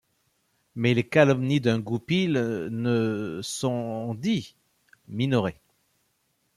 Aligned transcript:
Mais 0.73 0.95
les 0.95 1.07
calomnies 1.07 1.61
d’un 1.61 1.77
Goupil… 1.77 2.31
ne… 2.33 3.39
sont… 3.43 4.15
dit 4.15 4.55
Minoret. 5.07 5.61